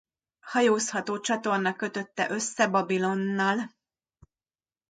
[0.39, 3.73] Hajózható csatorna kötötte össze Babilonnal.